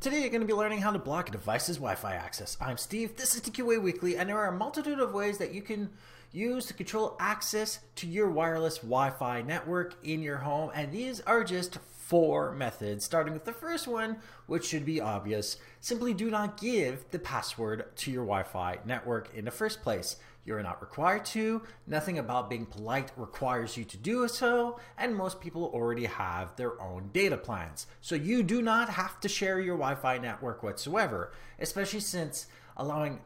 Today 0.00 0.20
you're 0.20 0.30
going 0.30 0.42
to 0.42 0.46
be 0.46 0.52
learning 0.52 0.80
how 0.80 0.92
to 0.92 0.98
block 1.00 1.28
a 1.28 1.32
device's 1.32 1.78
Wi-Fi 1.78 2.14
access. 2.14 2.56
I'm 2.60 2.76
Steve, 2.76 3.16
this 3.16 3.34
is 3.34 3.40
TQA 3.40 3.82
Weekly, 3.82 4.16
and 4.16 4.28
there 4.28 4.38
are 4.38 4.54
a 4.54 4.56
multitude 4.56 5.00
of 5.00 5.12
ways 5.12 5.38
that 5.38 5.52
you 5.52 5.60
can 5.60 5.90
use 6.30 6.66
to 6.66 6.74
control 6.74 7.16
access 7.18 7.80
to 7.96 8.06
your 8.06 8.30
wireless 8.30 8.76
Wi-Fi 8.76 9.42
network 9.42 9.96
in 10.04 10.22
your 10.22 10.36
home, 10.36 10.70
and 10.72 10.92
these 10.92 11.20
are 11.22 11.42
just 11.42 11.78
four 12.08 12.52
methods, 12.52 13.04
starting 13.04 13.34
with 13.34 13.44
the 13.44 13.52
first 13.52 13.86
one, 13.86 14.16
which 14.46 14.64
should 14.64 14.86
be 14.86 14.98
obvious. 14.98 15.58
Simply 15.82 16.14
do 16.14 16.30
not 16.30 16.58
give 16.58 17.04
the 17.10 17.18
password 17.18 17.94
to 17.96 18.10
your 18.10 18.24
Wi-Fi 18.24 18.78
network 18.86 19.28
in 19.34 19.44
the 19.44 19.50
first 19.50 19.82
place. 19.82 20.16
You're 20.46 20.62
not 20.62 20.80
required 20.80 21.26
to, 21.26 21.60
nothing 21.86 22.18
about 22.18 22.48
being 22.48 22.64
polite 22.64 23.12
requires 23.18 23.76
you 23.76 23.84
to 23.84 23.98
do 23.98 24.26
so, 24.26 24.80
and 24.96 25.14
most 25.14 25.38
people 25.38 25.64
already 25.74 26.06
have 26.06 26.56
their 26.56 26.80
own 26.80 27.10
data 27.12 27.36
plans. 27.36 27.86
So 28.00 28.14
you 28.14 28.42
do 28.42 28.62
not 28.62 28.88
have 28.88 29.20
to 29.20 29.28
share 29.28 29.60
your 29.60 29.76
Wi 29.76 29.94
Fi 30.00 30.16
network 30.16 30.62
whatsoever, 30.62 31.32
especially 31.58 32.00
since 32.00 32.46
allowing 32.78 33.20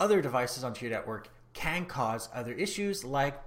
other 0.00 0.22
devices 0.22 0.64
onto 0.64 0.86
your 0.86 0.94
network 0.94 1.28
can 1.52 1.84
cause 1.84 2.30
other 2.34 2.54
issues 2.54 3.04
like 3.04 3.38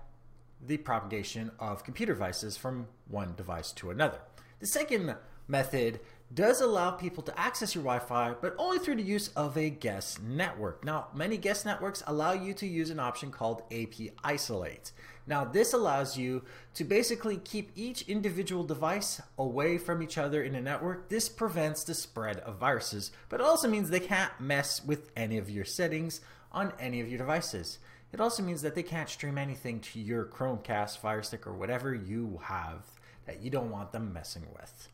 the 0.63 0.77
propagation 0.77 1.49
of 1.57 1.83
computer 1.83 2.13
devices 2.13 2.55
from 2.55 2.85
one 3.07 3.33
device 3.35 3.71
to 3.71 3.89
another. 3.89 4.19
The 4.59 4.67
second 4.67 5.15
method 5.47 5.99
does 6.33 6.59
allow 6.59 6.91
people 6.91 7.21
to 7.23 7.39
access 7.39 7.75
your 7.75 7.83
Wi-Fi, 7.83 8.35
but 8.41 8.55
only 8.57 8.79
through 8.79 8.95
the 8.95 9.03
use 9.03 9.27
of 9.29 9.57
a 9.57 9.69
guest 9.69 10.21
network. 10.23 10.83
Now, 10.83 11.07
many 11.13 11.37
guest 11.37 11.65
networks 11.65 12.03
allow 12.07 12.31
you 12.31 12.53
to 12.55 12.65
use 12.65 12.89
an 12.89 12.99
option 12.99 13.31
called 13.31 13.63
AP 13.71 14.11
Isolate. 14.23 14.91
Now, 15.27 15.43
this 15.43 15.73
allows 15.73 16.17
you 16.17 16.43
to 16.75 16.83
basically 16.83 17.37
keep 17.37 17.71
each 17.75 18.03
individual 18.03 18.63
device 18.63 19.21
away 19.37 19.77
from 19.77 20.01
each 20.01 20.17
other 20.17 20.41
in 20.41 20.55
a 20.55 20.61
network. 20.61 21.09
This 21.09 21.29
prevents 21.29 21.83
the 21.83 21.93
spread 21.93 22.37
of 22.39 22.57
viruses, 22.57 23.11
but 23.29 23.39
it 23.39 23.45
also 23.45 23.67
means 23.67 23.89
they 23.89 23.99
can't 23.99 24.39
mess 24.39 24.83
with 24.83 25.11
any 25.15 25.37
of 25.37 25.49
your 25.49 25.65
settings 25.65 26.21
on 26.51 26.73
any 26.79 27.01
of 27.01 27.09
your 27.09 27.17
devices. 27.17 27.79
It 28.13 28.21
also 28.21 28.41
means 28.41 28.61
that 28.61 28.75
they 28.75 28.83
can't 28.83 29.09
stream 29.09 29.37
anything 29.37 29.79
to 29.81 29.99
your 29.99 30.25
Chromecast, 30.25 30.97
Fire 30.97 31.23
Stick, 31.23 31.45
or 31.45 31.53
whatever 31.53 31.93
you 31.93 32.39
have 32.43 32.85
that 33.25 33.41
you 33.41 33.49
don't 33.49 33.71
want 33.71 33.91
them 33.91 34.13
messing 34.13 34.47
with. 34.53 34.89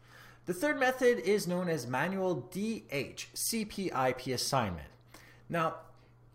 The 0.45 0.53
third 0.53 0.79
method 0.79 1.19
is 1.19 1.47
known 1.47 1.69
as 1.69 1.85
manual 1.85 2.49
DHCP/IP 2.51 4.27
assignment. 4.27 4.89
Now, 5.49 5.75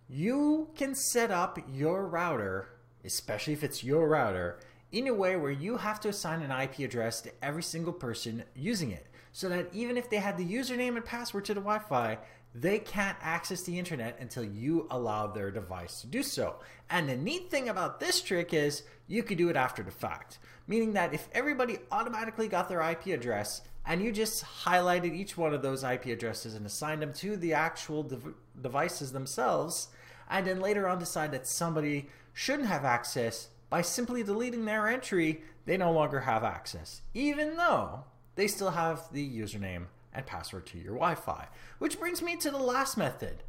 you 0.08 0.70
can 0.76 0.94
set 0.94 1.30
up 1.30 1.58
your 1.68 2.06
router, 2.06 2.68
especially 3.04 3.52
if 3.52 3.64
it's 3.64 3.82
your 3.82 4.08
router, 4.08 4.60
in 4.92 5.08
a 5.08 5.14
way 5.14 5.36
where 5.36 5.50
you 5.50 5.78
have 5.78 5.98
to 6.00 6.08
assign 6.08 6.42
an 6.42 6.52
IP 6.52 6.78
address 6.80 7.20
to 7.22 7.32
every 7.42 7.62
single 7.62 7.92
person 7.92 8.44
using 8.54 8.92
it. 8.92 9.08
So 9.36 9.50
that 9.50 9.68
even 9.74 9.98
if 9.98 10.08
they 10.08 10.16
had 10.16 10.38
the 10.38 10.50
username 10.50 10.96
and 10.96 11.04
password 11.04 11.44
to 11.44 11.52
the 11.52 11.60
Wi 11.60 11.78
Fi, 11.78 12.16
they 12.54 12.78
can't 12.78 13.18
access 13.20 13.60
the 13.64 13.78
internet 13.78 14.16
until 14.18 14.42
you 14.42 14.86
allow 14.90 15.26
their 15.26 15.50
device 15.50 16.00
to 16.00 16.06
do 16.06 16.22
so. 16.22 16.56
And 16.88 17.06
the 17.06 17.18
neat 17.18 17.50
thing 17.50 17.68
about 17.68 18.00
this 18.00 18.22
trick 18.22 18.54
is 18.54 18.84
you 19.06 19.22
could 19.22 19.36
do 19.36 19.50
it 19.50 19.56
after 19.56 19.82
the 19.82 19.90
fact, 19.90 20.38
meaning 20.66 20.94
that 20.94 21.12
if 21.12 21.28
everybody 21.32 21.76
automatically 21.92 22.48
got 22.48 22.70
their 22.70 22.80
IP 22.80 23.08
address 23.08 23.60
and 23.84 24.02
you 24.02 24.10
just 24.10 24.42
highlighted 24.42 25.12
each 25.12 25.36
one 25.36 25.52
of 25.52 25.60
those 25.60 25.84
IP 25.84 26.06
addresses 26.06 26.54
and 26.54 26.64
assigned 26.64 27.02
them 27.02 27.12
to 27.12 27.36
the 27.36 27.52
actual 27.52 28.04
dev- 28.04 28.32
devices 28.62 29.12
themselves, 29.12 29.88
and 30.30 30.46
then 30.46 30.60
later 30.60 30.88
on 30.88 30.98
decide 30.98 31.30
that 31.32 31.46
somebody 31.46 32.08
shouldn't 32.32 32.68
have 32.68 32.86
access 32.86 33.48
by 33.68 33.82
simply 33.82 34.22
deleting 34.22 34.64
their 34.64 34.88
entry, 34.88 35.42
they 35.66 35.76
no 35.76 35.92
longer 35.92 36.20
have 36.20 36.42
access, 36.42 37.02
even 37.12 37.58
though 37.58 38.04
they 38.36 38.46
still 38.46 38.70
have 38.70 39.12
the 39.12 39.28
username 39.28 39.86
and 40.12 40.24
password 40.24 40.66
to 40.66 40.78
your 40.78 40.94
Wi 40.94 41.14
Fi. 41.14 41.48
Which 41.78 41.98
brings 41.98 42.22
me 42.22 42.36
to 42.36 42.50
the 42.50 42.58
last 42.58 42.96
method. 42.96 43.42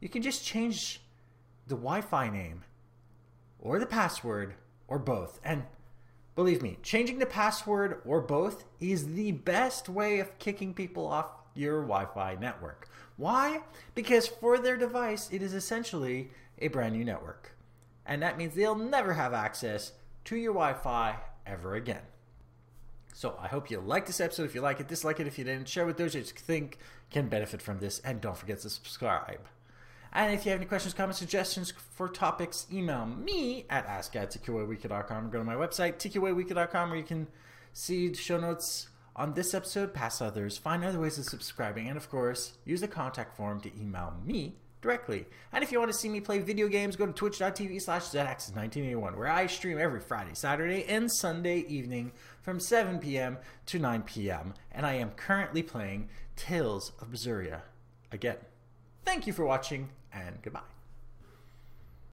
You 0.00 0.08
can 0.08 0.22
just 0.22 0.44
change 0.44 1.00
the 1.66 1.74
Wi 1.74 2.00
Fi 2.00 2.30
name 2.30 2.62
or 3.58 3.78
the 3.78 3.86
password 3.86 4.54
or 4.86 4.98
both. 4.98 5.40
And 5.44 5.64
believe 6.36 6.62
me, 6.62 6.78
changing 6.82 7.18
the 7.18 7.26
password 7.26 8.00
or 8.04 8.20
both 8.20 8.64
is 8.80 9.14
the 9.14 9.32
best 9.32 9.88
way 9.88 10.20
of 10.20 10.38
kicking 10.38 10.72
people 10.72 11.06
off 11.06 11.26
your 11.54 11.82
Wi 11.82 12.06
Fi 12.14 12.36
network. 12.40 12.88
Why? 13.16 13.62
Because 13.94 14.28
for 14.28 14.58
their 14.58 14.76
device, 14.76 15.28
it 15.32 15.42
is 15.42 15.52
essentially 15.52 16.30
a 16.58 16.68
brand 16.68 16.94
new 16.94 17.04
network. 17.04 17.56
And 18.06 18.22
that 18.22 18.38
means 18.38 18.54
they'll 18.54 18.74
never 18.74 19.14
have 19.14 19.34
access 19.34 19.92
to 20.26 20.36
your 20.36 20.54
Wi 20.54 20.74
Fi 20.74 21.16
ever 21.46 21.74
again. 21.74 22.02
So 23.18 23.36
I 23.42 23.48
hope 23.48 23.68
you 23.68 23.80
like 23.80 24.06
this 24.06 24.20
episode. 24.20 24.44
If 24.44 24.54
you 24.54 24.60
like 24.60 24.78
it, 24.78 24.86
dislike 24.86 25.18
it 25.18 25.26
if 25.26 25.38
you 25.38 25.44
didn't. 25.44 25.68
Share 25.68 25.84
with 25.84 25.96
those 25.96 26.14
you 26.14 26.22
think 26.22 26.78
can 27.10 27.28
benefit 27.28 27.60
from 27.60 27.80
this. 27.80 27.98
And 28.04 28.20
don't 28.20 28.36
forget 28.36 28.60
to 28.60 28.70
subscribe. 28.70 29.40
And 30.12 30.32
if 30.32 30.44
you 30.44 30.52
have 30.52 30.60
any 30.60 30.68
questions, 30.68 30.94
comments, 30.94 31.18
suggestions 31.18 31.72
for 31.72 32.08
topics, 32.08 32.68
email 32.72 33.06
me 33.06 33.66
at 33.68 33.86
ask 33.86 34.14
at 34.14 34.30
tqaweekly.com. 34.30 35.26
Or 35.26 35.28
go 35.30 35.38
to 35.38 35.44
my 35.44 35.56
website, 35.56 35.96
tqaweekly.com, 35.96 36.90
where 36.90 36.98
you 37.00 37.04
can 37.04 37.26
see 37.72 38.14
show 38.14 38.38
notes 38.38 38.86
on 39.16 39.34
this 39.34 39.52
episode, 39.52 39.92
past 39.92 40.22
others, 40.22 40.56
find 40.56 40.84
other 40.84 41.00
ways 41.00 41.18
of 41.18 41.24
subscribing, 41.24 41.88
and 41.88 41.96
of 41.96 42.08
course, 42.08 42.52
use 42.64 42.82
the 42.82 42.86
contact 42.86 43.36
form 43.36 43.60
to 43.62 43.76
email 43.76 44.14
me 44.24 44.54
directly. 44.80 45.26
And 45.52 45.64
if 45.64 45.72
you 45.72 45.78
want 45.78 45.90
to 45.90 45.96
see 45.96 46.08
me 46.08 46.20
play 46.20 46.38
video 46.38 46.68
games, 46.68 46.96
go 46.96 47.06
to 47.06 47.12
twitch.tv 47.12 47.80
slash 47.82 48.04
zxs1981, 48.04 49.16
where 49.16 49.28
I 49.28 49.46
stream 49.46 49.78
every 49.78 50.00
Friday, 50.00 50.34
Saturday, 50.34 50.84
and 50.84 51.10
Sunday 51.10 51.60
evening 51.68 52.12
from 52.42 52.60
7 52.60 52.98
p.m. 52.98 53.38
to 53.66 53.78
9 53.78 54.02
p.m. 54.02 54.54
And 54.72 54.86
I 54.86 54.94
am 54.94 55.10
currently 55.10 55.62
playing 55.62 56.08
Tales 56.36 56.92
of 57.00 57.10
Berseria 57.10 57.62
again. 58.12 58.38
Thank 59.04 59.26
you 59.26 59.32
for 59.32 59.44
watching, 59.44 59.90
and 60.12 60.40
goodbye. 60.42 60.77